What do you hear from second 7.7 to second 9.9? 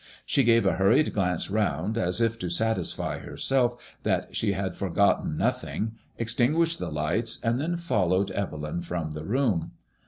followed Evelyn from the room.